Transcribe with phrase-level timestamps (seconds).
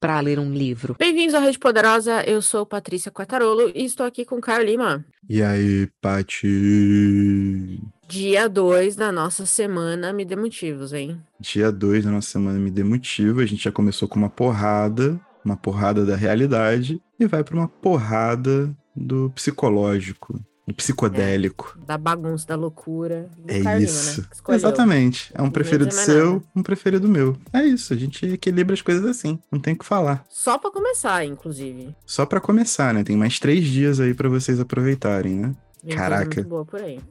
[0.00, 0.94] para ler um livro.
[0.96, 5.04] Bem-vindos à Rede Poderosa, eu sou Patrícia Quatarolo e estou aqui com Caio Lima.
[5.28, 7.80] E aí, Pati?
[8.06, 11.20] Dia 2 da nossa semana Me Dê Motivos, hein?
[11.40, 13.40] Dia 2 da nossa semana Me Dê Motivo.
[13.40, 17.66] A gente já começou com uma porrada, uma porrada da realidade, e vai para uma
[17.66, 21.78] porrada do psicológico, do psicodélico.
[21.86, 23.28] Da bagunça, da loucura.
[23.46, 24.20] É Caio Lima, isso.
[24.20, 24.54] né?
[24.56, 25.30] Exatamente.
[25.34, 26.44] É um preferido seu, nada.
[26.56, 27.36] um preferido meu.
[27.52, 29.38] É isso, a gente equilibra as coisas assim.
[29.50, 30.24] Não tem o que falar.
[30.28, 31.94] Só pra começar, inclusive.
[32.04, 33.04] Só pra começar, né?
[33.04, 35.54] Tem mais três dias aí pra vocês aproveitarem, né?
[35.94, 36.44] Caraca.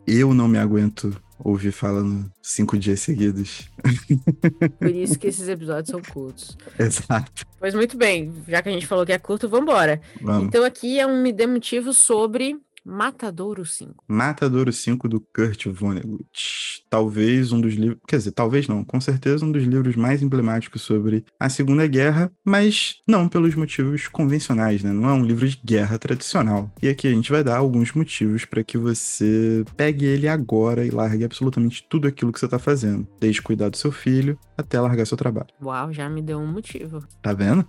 [0.05, 3.69] Eu não me aguento ouvir falando cinco dias seguidos.
[4.79, 6.57] Por isso que esses episódios são curtos.
[6.77, 7.45] Exato.
[7.57, 10.01] Pois muito bem, já que a gente falou que é curto, vambora.
[10.21, 10.47] Vamos.
[10.47, 14.03] Então aqui é um Me Dê Motivo sobre Matadouro 5.
[14.07, 16.83] Matadouro 5 do Kurt Vonnegut.
[16.87, 17.99] Talvez um dos livros.
[18.07, 22.31] Quer dizer, talvez não, com certeza um dos livros mais emblemáticos sobre a Segunda Guerra,
[22.45, 24.93] mas não pelos motivos convencionais, né?
[24.93, 26.71] Não é um livro de guerra tradicional.
[26.79, 30.91] E aqui a gente vai dar alguns motivos para que você pegue ele agora e
[30.91, 35.05] largue absolutamente tudo aquilo que você tá fazendo, desde cuidar do seu filho até largar
[35.05, 35.47] seu trabalho.
[35.61, 37.03] Uau, já me deu um motivo.
[37.21, 37.65] Tá vendo?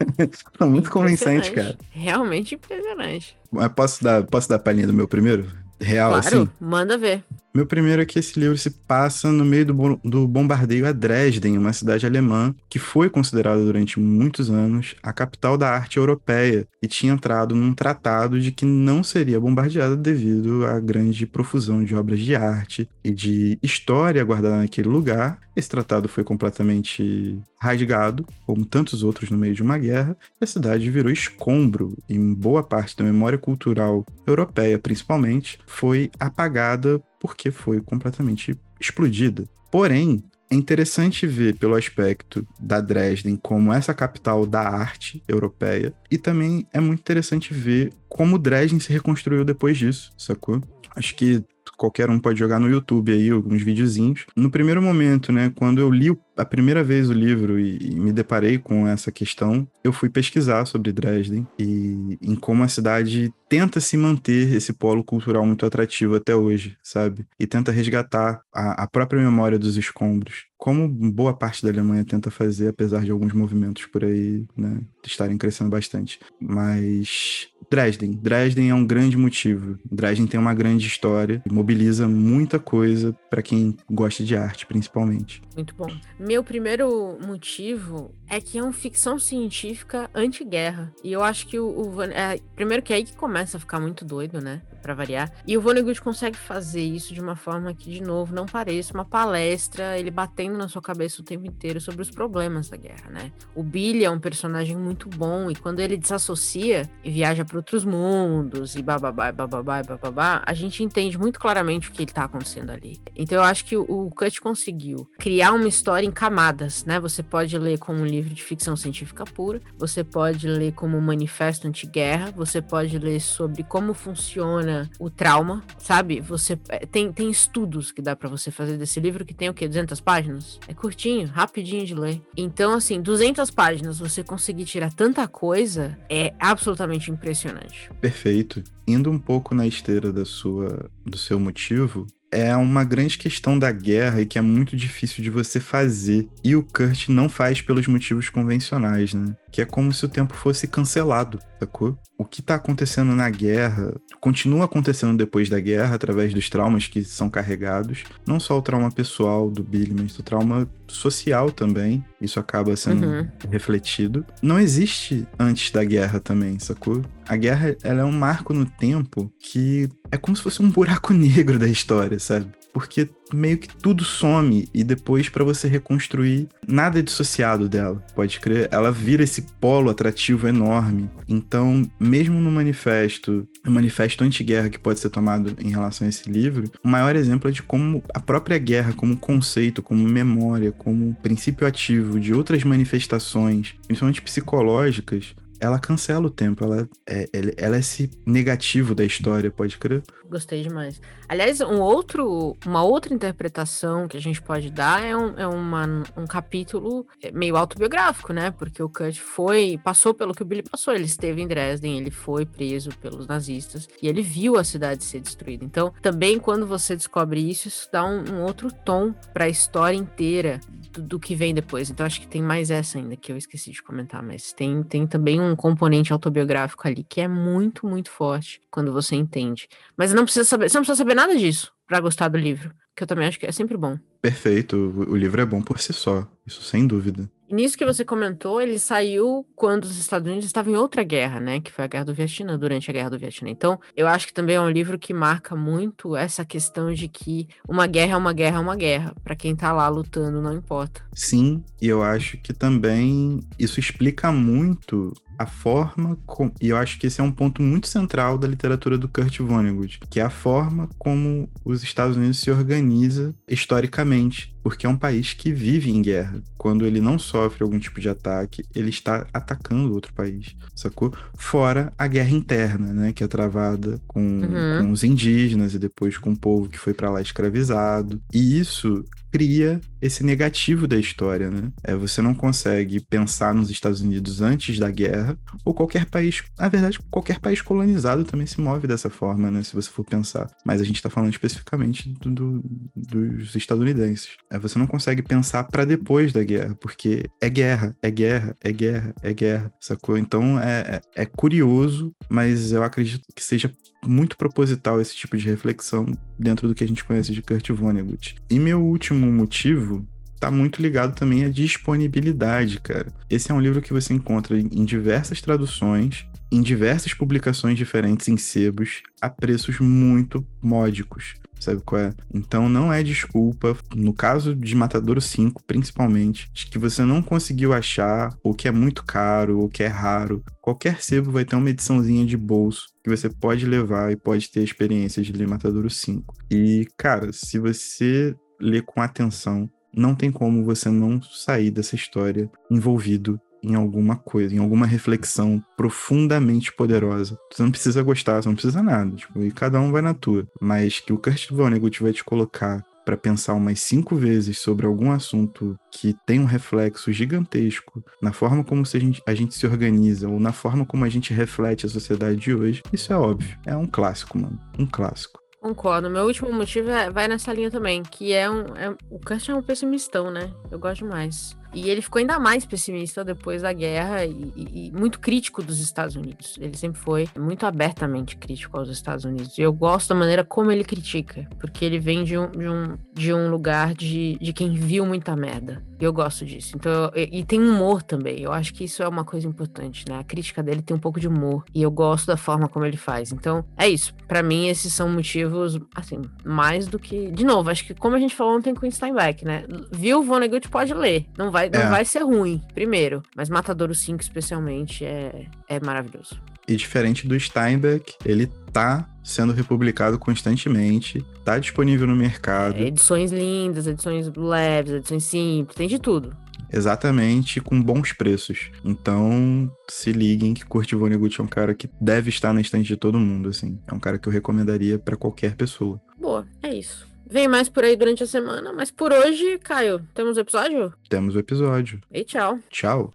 [0.58, 1.76] tá muito convincente, cara.
[1.90, 3.36] Realmente impressionante.
[3.74, 5.46] Posso dar, posso dar a palhinha do meu primeiro?
[5.80, 6.48] Real, claro, assim?
[6.60, 7.24] manda ver.
[7.56, 11.56] Meu primeiro é que esse livro se passa no meio do, do bombardeio a Dresden,
[11.56, 16.88] uma cidade alemã que foi considerada durante muitos anos a capital da arte europeia e
[16.88, 22.18] tinha entrado num tratado de que não seria bombardeada devido à grande profusão de obras
[22.18, 25.38] de arte e de história guardada naquele lugar.
[25.54, 30.46] Esse tratado foi completamente rasgado, como tantos outros no meio de uma guerra, e a
[30.46, 37.80] cidade virou escombro e boa parte da memória cultural europeia, principalmente, foi apagada porque foi
[37.80, 39.44] completamente explodida.
[39.70, 46.18] Porém, é interessante ver pelo aspecto da Dresden como essa capital da arte europeia, e
[46.18, 50.60] também é muito interessante ver como Dresden se reconstruiu depois disso, sacou?
[50.94, 51.42] Acho que
[51.76, 54.26] qualquer um pode jogar no YouTube aí alguns videozinhos.
[54.36, 58.00] No primeiro momento, né, quando eu li o- a primeira vez o livro e, e
[58.00, 63.32] me deparei com essa questão, eu fui pesquisar sobre Dresden e em como a cidade
[63.48, 67.24] tenta se manter esse polo cultural muito atrativo até hoje, sabe?
[67.38, 70.46] E tenta resgatar a, a própria memória dos escombros.
[70.58, 75.36] Como boa parte da Alemanha tenta fazer, apesar de alguns movimentos por aí, né, estarem
[75.36, 76.18] crescendo bastante.
[76.40, 79.78] Mas Dresden, Dresden é um grande motivo.
[79.90, 85.42] Dresden tem uma grande história, mobiliza muita coisa para quem gosta de arte, principalmente.
[85.54, 85.88] Muito bom.
[86.24, 90.90] Meu primeiro motivo é que é uma ficção científica anti-guerra.
[91.04, 93.78] E eu acho que o, o é, primeiro que é aí que começa a ficar
[93.78, 94.62] muito doido, né?
[94.84, 95.32] Pra variar.
[95.46, 99.04] E o Vonnegut consegue fazer isso de uma forma que, de novo, não pareça uma
[99.04, 103.32] palestra, ele batendo na sua cabeça o tempo inteiro sobre os problemas da guerra, né?
[103.54, 107.82] O Billy é um personagem muito bom e quando ele desassocia e viaja para outros
[107.82, 112.68] mundos e bababá, bababá, bababá, a gente entende muito claramente o que ele tá acontecendo
[112.68, 113.00] ali.
[113.16, 117.00] Então eu acho que o Cut conseguiu criar uma história em camadas, né?
[117.00, 121.00] Você pode ler como um livro de ficção científica pura, você pode ler como um
[121.00, 126.20] manifesto anti-guerra, você pode ler sobre como funciona o trauma, sabe?
[126.20, 129.54] Você é, tem, tem estudos que dá pra você fazer desse livro que tem o
[129.54, 129.66] quê?
[129.66, 130.58] 200 páginas?
[130.68, 132.20] É curtinho, rapidinho de ler.
[132.36, 137.90] Então, assim, 200 páginas, você conseguir tirar tanta coisa é absolutamente impressionante.
[138.00, 138.62] Perfeito.
[138.86, 143.70] Indo um pouco na esteira da sua, do seu motivo, é uma grande questão da
[143.70, 146.28] guerra e que é muito difícil de você fazer.
[146.42, 149.36] E o Kurt não faz pelos motivos convencionais, né?
[149.54, 151.96] Que é como se o tempo fosse cancelado, sacou?
[152.18, 157.04] O que tá acontecendo na guerra continua acontecendo depois da guerra, através dos traumas que
[157.04, 158.02] são carregados.
[158.26, 162.04] Não só o trauma pessoal do Billy, mas o trauma social também.
[162.20, 163.28] Isso acaba sendo Uhum.
[163.48, 164.26] refletido.
[164.42, 167.02] Não existe antes da guerra também, sacou?
[167.28, 171.12] A guerra, ela é um marco no tempo que é como se fosse um buraco
[171.14, 172.46] negro da história, sabe?
[172.74, 178.04] Porque meio que tudo some e depois pra você reconstruir, nada é dissociado dela.
[178.14, 181.08] Pode crer, ela vira esse polo atrativo enorme.
[181.28, 186.68] Então, mesmo no manifesto, manifesto anti-guerra que pode ser tomado em relação a esse livro,
[186.82, 191.66] o maior exemplo é de como a própria guerra como conceito, como memória, como princípio
[191.66, 198.10] ativo de outras manifestações, principalmente psicológicas, ela cancela o tempo, ela é, ela é esse
[198.26, 200.02] negativo da história, pode crer?
[200.28, 201.00] Gostei demais.
[201.28, 206.02] Aliás, um outro, uma outra interpretação que a gente pode dar é, um, é uma,
[206.16, 208.50] um capítulo meio autobiográfico, né?
[208.50, 210.94] Porque o Kurt foi, passou pelo que o Billy passou.
[210.94, 215.20] Ele esteve em Dresden, ele foi preso pelos nazistas e ele viu a cidade ser
[215.20, 215.64] destruída.
[215.64, 219.96] Então, também quando você descobre isso, isso dá um, um outro tom para a história
[219.96, 220.60] inteira
[220.92, 221.90] do, do, que vem depois.
[221.90, 225.06] Então, acho que tem mais essa ainda que eu esqueci de comentar, mas tem, tem
[225.06, 229.68] também um componente autobiográfico ali que é muito, muito forte quando você entende.
[229.96, 233.02] Mas não precisa saber, você não precisa saber nada disso para gostar do livro, que
[233.02, 233.98] eu também acho que é sempre bom.
[234.20, 237.28] Perfeito, o livro é bom por si só, isso sem dúvida.
[237.48, 241.38] E nisso que você comentou, ele saiu quando os Estados Unidos estavam em outra guerra,
[241.40, 241.60] né?
[241.60, 243.50] Que foi a Guerra do Vietnã, durante a Guerra do Vietnã.
[243.50, 247.46] Então, eu acho que também é um livro que marca muito essa questão de que
[247.68, 249.14] uma guerra é uma guerra é uma guerra.
[249.22, 251.02] para quem tá lá lutando, não importa.
[251.12, 256.98] Sim, e eu acho que também isso explica muito a forma com, e eu acho
[256.98, 260.30] que esse é um ponto muito central da literatura do Kurt Vonnegut, que é a
[260.30, 262.50] forma como os Estados Unidos se
[262.84, 266.42] organiza historicamente, porque é um país que vive em guerra.
[266.56, 271.12] Quando ele não sofre algum tipo de ataque, ele está atacando outro país, sacou?
[271.36, 274.86] Fora a guerra interna, né, que é travada com, uhum.
[274.86, 278.18] com os indígenas e depois com o povo que foi para lá escravizado.
[278.32, 281.72] E isso cria esse negativo da história, né?
[281.82, 286.68] É, você não consegue pensar nos Estados Unidos antes da guerra, ou qualquer país, na
[286.68, 289.64] verdade, qualquer país colonizado também se move dessa forma, né?
[289.64, 290.48] Se você for pensar.
[290.64, 292.62] Mas a gente está falando especificamente do, do,
[292.94, 294.36] dos estadunidenses.
[294.58, 299.14] Você não consegue pensar para depois da guerra, porque é guerra, é guerra, é guerra,
[299.22, 300.16] é guerra, sacou?
[300.16, 303.72] Então é, é, é curioso, mas eu acredito que seja
[304.06, 306.06] muito proposital esse tipo de reflexão
[306.38, 308.36] dentro do que a gente conhece de Kurt Vonnegut.
[308.50, 310.06] E meu último motivo
[310.38, 313.06] tá muito ligado também à disponibilidade, cara.
[313.30, 318.36] Esse é um livro que você encontra em diversas traduções, em diversas publicações diferentes em
[318.36, 321.34] sebos, a preços muito módicos.
[321.64, 322.14] Sabe qual é?
[322.32, 327.72] Então não é desculpa, no caso de Matadouro 5, principalmente, de que você não conseguiu
[327.72, 330.44] achar, ou que é muito caro, ou que é raro.
[330.60, 334.60] Qualquer sebo vai ter uma ediçãozinha de bolso que você pode levar e pode ter
[334.60, 336.34] a experiência de ler Matadouro 5.
[336.50, 342.50] E, cara, se você ler com atenção, não tem como você não sair dessa história
[342.70, 347.38] envolvido em alguma coisa, em alguma reflexão profundamente poderosa.
[347.52, 350.46] Você não precisa gostar, você não precisa nada, tipo, e cada um vai na tua.
[350.60, 355.10] Mas que o Kurt Vonnegut vai te colocar para pensar umas cinco vezes sobre algum
[355.10, 360.28] assunto que tem um reflexo gigantesco na forma como a gente, a gente se organiza
[360.28, 363.58] ou na forma como a gente reflete a sociedade de hoje, isso é óbvio.
[363.66, 364.58] É um clássico, mano.
[364.78, 365.44] Um clássico.
[365.60, 366.10] Concordo.
[366.10, 368.66] Meu último motivo é, vai nessa linha também, que é um.
[368.76, 370.50] É, o Kurt é um pessimistão, né?
[370.70, 371.56] Eu gosto demais.
[371.74, 375.80] E ele ficou ainda mais pessimista depois da guerra e, e, e, muito crítico dos
[375.80, 376.56] Estados Unidos.
[376.60, 379.58] Ele sempre foi muito abertamente crítico aos Estados Unidos.
[379.58, 382.98] E eu gosto da maneira como ele critica, porque ele vem de um, de um,
[383.12, 385.82] de um lugar de, de quem viu muita merda.
[386.04, 386.72] Eu gosto disso.
[386.76, 388.40] Então, e, e tem humor também.
[388.40, 390.18] Eu acho que isso é uma coisa importante, né?
[390.18, 391.64] A crítica dele tem um pouco de humor.
[391.74, 393.32] E eu gosto da forma como ele faz.
[393.32, 394.14] Então, é isso.
[394.28, 397.30] Para mim, esses são motivos, assim, mais do que.
[397.32, 399.64] De novo, acho que como a gente falou ontem com o Steinbeck, né?
[399.90, 401.26] Viu o Vonnegut pode ler.
[401.36, 401.90] Não vai vai, não é.
[401.90, 403.22] vai ser ruim, primeiro.
[403.36, 406.40] Mas Matadouro 5, especialmente, é, é maravilhoso.
[406.66, 412.76] E diferente do Steinbeck, ele tá sendo republicado constantemente, tá disponível no mercado.
[412.76, 416.36] É, edições lindas, edições leves, edições simples, tem de tudo.
[416.72, 418.70] Exatamente, com bons preços.
[418.84, 422.96] Então, se liguem que Kurt Vonnegut é um cara que deve estar na estante de
[422.96, 423.78] todo mundo, assim.
[423.86, 426.00] É um cara que eu recomendaria para qualquer pessoa.
[426.18, 427.06] Boa, é isso.
[427.30, 430.92] Vem mais por aí durante a semana, mas por hoje, Caio, temos o episódio?
[431.08, 432.00] Temos o episódio.
[432.12, 432.58] E tchau.
[432.70, 433.14] Tchau.